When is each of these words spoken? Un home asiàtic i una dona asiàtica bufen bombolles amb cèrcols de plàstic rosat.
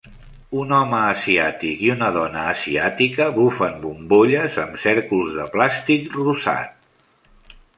Un 0.59 0.71
home 0.75 0.95
asiàtic 1.09 1.83
i 1.87 1.91
una 1.95 2.07
dona 2.15 2.45
asiàtica 2.53 3.27
bufen 3.35 3.77
bombolles 3.83 4.57
amb 4.65 4.81
cèrcols 4.87 5.37
de 5.37 5.47
plàstic 5.57 6.09
rosat. 6.23 6.91